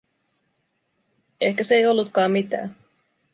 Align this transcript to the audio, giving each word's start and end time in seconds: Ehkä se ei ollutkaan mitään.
Ehkä 1.41 1.63
se 1.63 1.75
ei 1.75 1.87
ollutkaan 1.87 2.31
mitään. 2.31 2.75